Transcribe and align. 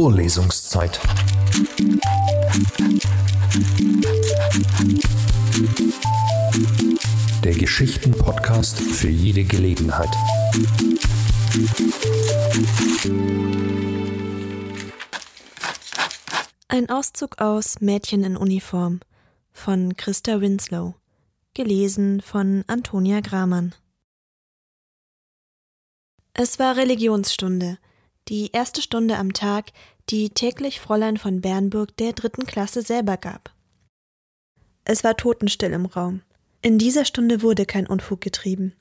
Vorlesungszeit. 0.00 0.98
Der 7.44 7.52
Geschichten-Podcast 7.52 8.80
für 8.80 9.10
jede 9.10 9.44
Gelegenheit. 9.44 10.08
Ein 16.68 16.88
Auszug 16.88 17.38
aus 17.38 17.82
Mädchen 17.82 18.24
in 18.24 18.38
Uniform 18.38 19.00
von 19.52 19.98
Christa 19.98 20.40
Winslow. 20.40 20.94
Gelesen 21.52 22.22
von 22.22 22.64
Antonia 22.68 23.20
Gramann. 23.20 23.74
Es 26.32 26.58
war 26.58 26.78
Religionsstunde, 26.78 27.76
die 28.28 28.50
erste 28.52 28.82
Stunde 28.82 29.16
am 29.16 29.32
Tag, 29.32 29.72
die 30.08 30.30
täglich 30.30 30.80
Fräulein 30.80 31.16
von 31.16 31.40
Bernburg 31.40 31.96
der 31.96 32.12
dritten 32.12 32.46
Klasse 32.46 32.82
selber 32.82 33.16
gab. 33.16 33.52
Es 34.84 35.04
war 35.04 35.16
totenstill 35.16 35.72
im 35.72 35.86
Raum. 35.86 36.22
In 36.62 36.78
dieser 36.78 37.04
Stunde 37.04 37.42
wurde 37.42 37.64
kein 37.64 37.86
Unfug 37.86 38.20
getrieben. 38.20 38.74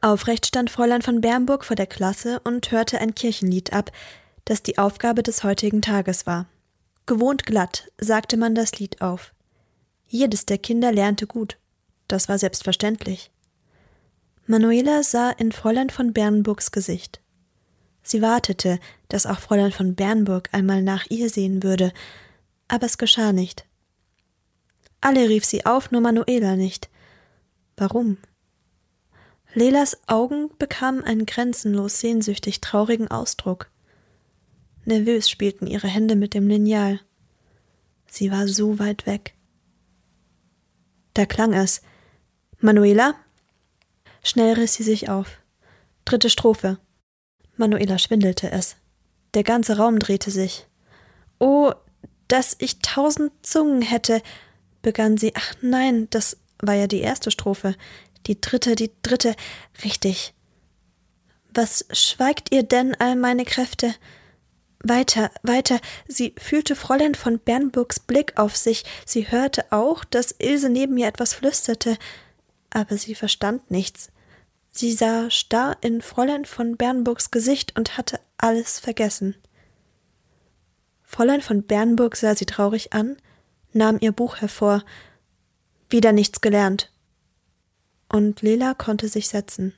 Aufrecht 0.00 0.46
stand 0.46 0.70
Fräulein 0.70 1.02
von 1.02 1.20
Bernburg 1.20 1.64
vor 1.64 1.76
der 1.76 1.86
Klasse 1.86 2.40
und 2.44 2.70
hörte 2.70 3.00
ein 3.00 3.14
Kirchenlied 3.14 3.72
ab, 3.72 3.92
das 4.44 4.62
die 4.62 4.78
Aufgabe 4.78 5.22
des 5.22 5.44
heutigen 5.44 5.80
Tages 5.80 6.26
war. 6.26 6.46
Gewohnt 7.06 7.46
glatt 7.46 7.88
sagte 7.98 8.36
man 8.36 8.54
das 8.54 8.78
Lied 8.78 9.00
auf. 9.00 9.32
Jedes 10.08 10.46
der 10.46 10.58
Kinder 10.58 10.92
lernte 10.92 11.26
gut. 11.26 11.56
Das 12.08 12.28
war 12.28 12.38
selbstverständlich. 12.38 13.30
Manuela 14.46 15.02
sah 15.02 15.30
in 15.30 15.52
Fräulein 15.52 15.90
von 15.90 16.12
Bernburgs 16.12 16.72
Gesicht. 16.72 17.20
Sie 18.02 18.22
wartete, 18.22 18.78
dass 19.08 19.26
auch 19.26 19.38
Fräulein 19.38 19.72
von 19.72 19.94
Bernburg 19.94 20.48
einmal 20.52 20.82
nach 20.82 21.06
ihr 21.08 21.30
sehen 21.30 21.62
würde, 21.62 21.92
aber 22.68 22.86
es 22.86 22.98
geschah 22.98 23.32
nicht. 23.32 23.64
Alle 25.00 25.28
rief 25.28 25.44
sie 25.44 25.66
auf, 25.66 25.90
nur 25.90 26.00
Manuela 26.00 26.56
nicht. 26.56 26.88
Warum? 27.76 28.18
Lelas 29.54 29.98
Augen 30.06 30.50
bekamen 30.58 31.04
einen 31.04 31.26
grenzenlos 31.26 32.00
sehnsüchtig 32.00 32.60
traurigen 32.60 33.08
Ausdruck. 33.08 33.70
Nervös 34.84 35.28
spielten 35.28 35.66
ihre 35.66 35.88
Hände 35.88 36.16
mit 36.16 36.34
dem 36.34 36.48
Lineal. 36.48 37.00
Sie 38.06 38.30
war 38.30 38.48
so 38.48 38.78
weit 38.78 39.06
weg. 39.06 39.34
Da 41.14 41.26
klang 41.26 41.52
es. 41.52 41.82
Manuela? 42.60 43.14
Schnell 44.22 44.54
riss 44.54 44.74
sie 44.74 44.82
sich 44.82 45.08
auf. 45.08 45.38
Dritte 46.04 46.30
Strophe. 46.30 46.78
Manuela 47.62 47.98
schwindelte 47.98 48.50
es. 48.50 48.76
Der 49.34 49.44
ganze 49.44 49.76
Raum 49.76 49.98
drehte 49.98 50.30
sich. 50.30 50.66
Oh, 51.38 51.72
dass 52.28 52.56
ich 52.58 52.80
tausend 52.80 53.32
Zungen 53.42 53.82
hätte, 53.82 54.22
begann 54.82 55.16
sie. 55.16 55.32
Ach 55.34 55.54
nein, 55.60 56.08
das 56.10 56.36
war 56.60 56.74
ja 56.74 56.86
die 56.86 57.00
erste 57.00 57.30
Strophe. 57.30 57.74
Die 58.26 58.40
dritte, 58.40 58.74
die 58.74 58.90
dritte. 59.02 59.34
Richtig. 59.84 60.34
Was 61.54 61.86
schweigt 61.92 62.52
ihr 62.52 62.62
denn 62.62 62.94
all 62.96 63.16
meine 63.16 63.44
Kräfte? 63.44 63.94
Weiter, 64.80 65.30
weiter. 65.42 65.80
Sie 66.08 66.34
fühlte 66.38 66.74
Fräulein 66.74 67.14
von 67.14 67.38
Bernburgs 67.38 68.00
Blick 68.00 68.38
auf 68.38 68.56
sich. 68.56 68.84
Sie 69.06 69.30
hörte 69.30 69.70
auch, 69.70 70.04
dass 70.04 70.34
Ilse 70.38 70.68
neben 70.68 70.96
ihr 70.98 71.06
etwas 71.06 71.34
flüsterte 71.34 71.96
aber 72.72 72.96
sie 72.96 73.14
verstand 73.14 73.70
nichts. 73.70 74.10
Sie 74.74 74.92
sah 74.92 75.28
starr 75.30 75.76
in 75.82 76.00
Fräulein 76.00 76.46
von 76.46 76.76
Bernburgs 76.78 77.30
Gesicht 77.30 77.76
und 77.76 77.98
hatte 77.98 78.18
alles 78.38 78.80
vergessen. 78.80 79.36
Fräulein 81.04 81.42
von 81.42 81.62
Bernburg 81.62 82.16
sah 82.16 82.34
sie 82.34 82.46
traurig 82.46 82.94
an, 82.94 83.18
nahm 83.74 83.98
ihr 84.00 84.12
Buch 84.12 84.36
hervor. 84.36 84.82
Wieder 85.90 86.12
nichts 86.12 86.40
gelernt. 86.40 86.90
Und 88.08 88.40
Lela 88.40 88.72
konnte 88.72 89.08
sich 89.08 89.28
setzen. 89.28 89.74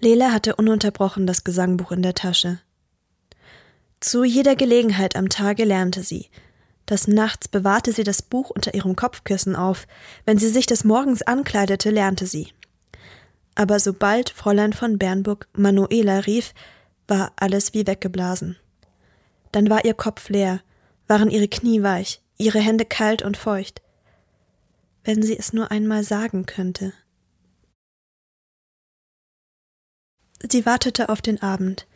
Lela 0.00 0.32
hatte 0.32 0.56
ununterbrochen 0.56 1.26
das 1.26 1.44
Gesangbuch 1.44 1.92
in 1.92 2.02
der 2.02 2.14
Tasche. 2.14 2.60
Zu 4.00 4.24
jeder 4.24 4.56
Gelegenheit 4.56 5.14
am 5.14 5.28
Tage 5.28 5.64
lernte 5.64 6.02
sie, 6.02 6.30
des 6.88 7.06
Nachts 7.06 7.48
bewahrte 7.48 7.92
sie 7.92 8.04
das 8.04 8.22
Buch 8.22 8.50
unter 8.50 8.74
ihrem 8.74 8.96
Kopfkissen 8.96 9.54
auf. 9.54 9.86
Wenn 10.24 10.38
sie 10.38 10.48
sich 10.48 10.66
des 10.66 10.84
Morgens 10.84 11.22
ankleidete, 11.22 11.90
lernte 11.90 12.26
sie. 12.26 12.52
Aber 13.58 13.80
sobald 13.80 14.30
Fräulein 14.30 14.72
von 14.72 14.98
Bernburg 14.98 15.48
Manuela 15.52 16.20
rief, 16.20 16.54
war 17.08 17.32
alles 17.34 17.74
wie 17.74 17.88
weggeblasen. 17.88 18.56
Dann 19.50 19.68
war 19.68 19.84
ihr 19.84 19.94
Kopf 19.94 20.28
leer, 20.28 20.60
waren 21.08 21.28
ihre 21.28 21.48
Knie 21.48 21.82
weich, 21.82 22.22
ihre 22.36 22.60
Hände 22.60 22.84
kalt 22.84 23.22
und 23.22 23.36
feucht. 23.36 23.82
Wenn 25.02 25.24
sie 25.24 25.36
es 25.36 25.52
nur 25.52 25.72
einmal 25.72 26.04
sagen 26.04 26.46
könnte. 26.46 26.92
Sie 30.48 30.64
wartete 30.64 31.08
auf 31.08 31.20
den 31.20 31.42
Abend. 31.42 31.88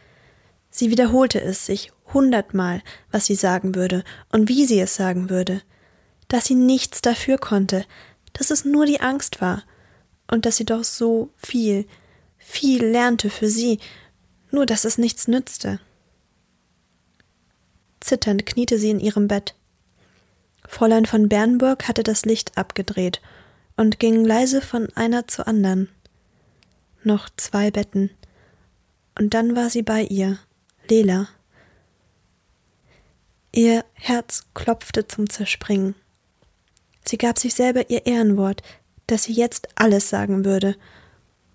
Sie 0.69 0.91
wiederholte 0.91 1.41
es 1.41 1.65
sich 1.65 1.93
hundertmal, 2.13 2.83
was 3.13 3.27
sie 3.27 3.37
sagen 3.37 3.77
würde 3.77 4.03
und 4.33 4.49
wie 4.49 4.67
sie 4.67 4.81
es 4.81 4.97
sagen 4.97 5.31
würde, 5.31 5.63
dass 6.27 6.47
sie 6.47 6.57
nichts 6.57 7.03
dafür 7.03 7.39
konnte, 7.39 7.85
dass 8.33 8.51
es 8.51 8.65
nur 8.65 8.85
die 8.85 9.01
Angst 9.01 9.41
war 9.41 9.63
und 10.33 10.47
dass 10.47 10.57
sie 10.57 10.65
doch 10.65 10.83
so 10.83 11.29
viel, 11.37 11.87
viel 12.39 12.87
lernte 12.87 13.29
für 13.29 13.51
sie, 13.51 13.79
nur 14.51 14.65
dass 14.65 14.87
es 14.87 14.97
nichts 14.97 15.29
nützte. 15.29 15.79
Zitternd 18.01 18.47
kniete 18.47 18.79
sie 18.79 18.89
in 18.89 18.99
ihrem 18.99 19.29
Bett. 19.29 19.55
Fräulein 20.67 21.05
von 21.05 21.29
Bernburg 21.29 21.87
hatte 21.87 22.03
das 22.03 22.25
Licht 22.25 22.57
abgedreht 22.57 23.21
und 23.77 23.99
ging 23.99 24.25
leise 24.25 24.63
von 24.63 24.89
einer 24.95 25.29
zur 25.29 25.47
anderen. 25.47 25.91
Noch 27.05 27.29
zwei 27.37 27.71
Betten. 27.71 28.11
Und 29.19 29.35
dann 29.35 29.55
war 29.55 29.69
sie 29.69 29.83
bei 29.83 30.03
ihr. 30.03 30.39
Lela. 30.89 31.29
Ihr 33.55 33.85
Herz 33.93 34.47
klopfte 34.55 35.07
zum 35.07 35.29
Zerspringen. 35.29 35.95
Sie 37.05 37.19
gab 37.19 37.39
sich 37.39 37.53
selber 37.53 37.91
ihr 37.91 38.07
Ehrenwort, 38.07 38.63
dass 39.13 39.25
sie 39.25 39.35
jetzt 39.35 39.69
alles 39.75 40.09
sagen 40.09 40.45
würde, 40.45 40.75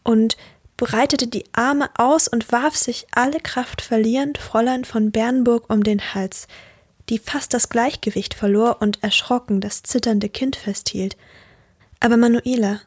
und 0.04 0.38
breitete 0.78 1.28
die 1.28 1.46
Arme 1.54 1.90
aus 1.98 2.28
und 2.28 2.52
warf 2.52 2.78
sich 2.78 3.08
alle 3.12 3.40
Kraft 3.40 3.82
verlierend 3.82 4.38
Fräulein 4.38 4.86
von 4.86 5.12
Bernburg 5.12 5.70
um 5.74 5.84
den 5.84 6.14
Hals, 6.14 6.48
die 7.10 7.18
fast 7.18 7.54
das 7.54 7.70
Gleichgewicht 7.70 8.36
verlor 8.36 8.78
und 8.80 9.02
erschrocken 9.02 9.60
das 9.60 9.82
zitternde 9.82 10.30
Kind 10.30 10.56
festhielt. 10.56 11.18
Aber 12.00 12.16
Manuela, 12.16 12.82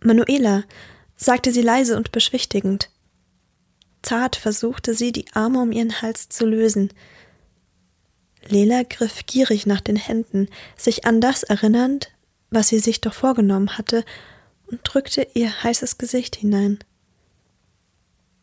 Manuela, 0.00 0.62
sagte 1.16 1.52
sie 1.52 1.62
leise 1.62 1.96
und 1.96 2.12
beschwichtigend. 2.12 2.90
Zart 4.02 4.36
versuchte 4.36 4.94
sie, 4.94 5.10
die 5.10 5.26
Arme 5.32 5.60
um 5.60 5.72
ihren 5.72 6.00
Hals 6.00 6.28
zu 6.28 6.46
lösen. 6.46 6.92
Lela 8.46 8.84
griff 8.84 9.26
gierig 9.26 9.66
nach 9.66 9.80
den 9.80 9.96
Händen, 9.96 10.48
sich 10.76 11.06
an 11.06 11.20
das 11.20 11.42
erinnernd, 11.42 12.12
was 12.50 12.68
sie 12.68 12.78
sich 12.78 13.00
doch 13.00 13.14
vorgenommen 13.14 13.78
hatte, 13.78 14.04
und 14.66 14.80
drückte 14.82 15.26
ihr 15.34 15.62
heißes 15.62 15.98
Gesicht 15.98 16.36
hinein. 16.36 16.78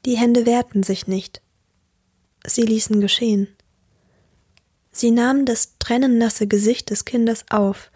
Die 0.06 0.18
Hände 0.18 0.46
wehrten 0.46 0.84
sich 0.84 1.08
nicht. 1.08 1.42
Sie 2.46 2.64
ließen 2.64 3.02
geschehen. 3.02 3.48
Sie 4.92 5.12
nahmen 5.12 5.46
das 5.46 5.78
tränennasse 5.80 6.48
Gesicht 6.48 6.90
des 6.90 7.06
Kindes 7.06 7.46
auf, 7.50 7.92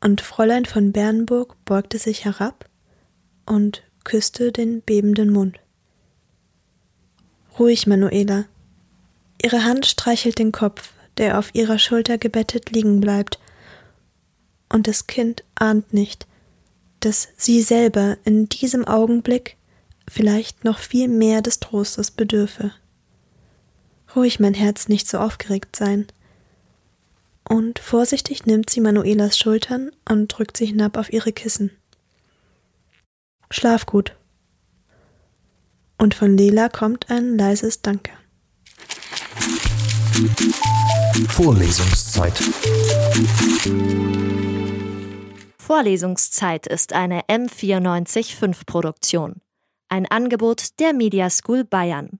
und 0.00 0.20
Fräulein 0.20 0.64
von 0.64 0.92
Bernburg 0.92 1.56
beugte 1.64 1.98
sich 1.98 2.24
herab 2.24 2.68
und 3.44 3.82
küsste 4.04 4.50
den 4.50 4.80
bebenden 4.80 5.30
Mund. 5.30 5.60
Ruhig, 7.58 7.86
Manuela. 7.86 8.46
Ihre 9.42 9.64
Hand 9.64 9.84
streichelt 9.86 10.38
den 10.38 10.52
Kopf, 10.52 10.92
der 11.18 11.38
auf 11.38 11.54
ihrer 11.54 11.78
Schulter 11.78 12.16
gebettet 12.16 12.70
liegen 12.70 13.00
bleibt. 13.00 13.38
Und 14.72 14.86
das 14.86 15.06
Kind 15.06 15.44
ahnt 15.56 15.92
nicht, 15.92 16.26
dass 17.00 17.28
sie 17.36 17.60
selber 17.60 18.16
in 18.24 18.48
diesem 18.48 18.86
Augenblick 18.86 19.56
vielleicht 20.08 20.64
noch 20.64 20.78
viel 20.78 21.08
mehr 21.08 21.42
des 21.42 21.60
Trostes 21.60 22.10
bedürfe. 22.10 22.72
Ruhig, 24.14 24.40
mein 24.40 24.54
Herz, 24.54 24.88
nicht 24.88 25.08
so 25.08 25.18
aufgeregt 25.18 25.76
sein. 25.76 26.06
Und 27.48 27.78
vorsichtig 27.78 28.46
nimmt 28.46 28.70
sie 28.70 28.80
Manuelas 28.80 29.38
Schultern 29.38 29.90
und 30.08 30.28
drückt 30.28 30.56
sie 30.56 30.66
hinab 30.66 30.96
auf 30.96 31.12
ihre 31.12 31.32
Kissen. 31.32 31.70
Schlaf 33.50 33.86
gut. 33.86 34.14
Und 35.98 36.14
von 36.14 36.36
Lela 36.36 36.68
kommt 36.68 37.10
ein 37.10 37.36
leises 37.36 37.82
Danke. 37.82 38.12
Vorlesungszeit. 41.28 42.34
Vorlesungszeit 45.70 46.66
ist 46.66 46.94
eine 46.94 47.20
M945 47.28 48.64
Produktion. 48.66 49.40
Ein 49.88 50.04
Angebot 50.10 50.80
der 50.80 50.92
Media 50.92 51.30
School 51.30 51.62
Bayern. 51.62 52.18